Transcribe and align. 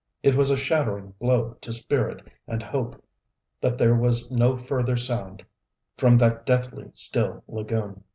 It 0.23 0.33
was 0.33 0.49
a 0.49 0.57
shattering 0.57 1.13
blow 1.19 1.57
to 1.61 1.71
spirit 1.71 2.27
and 2.47 2.63
hope 2.63 2.99
that 3.61 3.77
there 3.77 3.93
was 3.93 4.31
no 4.31 4.57
further 4.57 4.97
sound 4.97 5.45
from 5.95 6.17
that 6.17 6.43
deathly 6.43 6.89
still 6.93 7.43
lagoon. 7.47 8.03